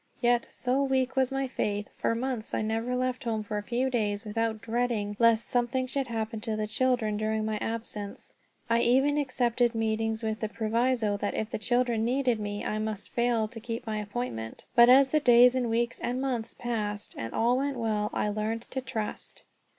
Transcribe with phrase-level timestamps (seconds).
[0.19, 3.87] Yet, so weak was my faith, for months I never left home for a few
[3.91, 8.33] days without dreading lest something should happen to the children during my absence.
[8.67, 13.09] I even accepted meetings with the proviso that if the children needed me I must
[13.09, 14.65] fail to keep my appointment.
[14.73, 18.63] But as the days and weeks and months passed, and all went well, I learned
[18.71, 19.43] to trust.